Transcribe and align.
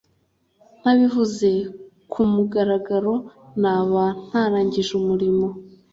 Ntabivuze 0.79 1.49
ku 2.11 2.21
mugaragaro 2.33 3.13
naba 3.61 4.03
ntarangije 4.27 4.91
umurimo 4.99 5.47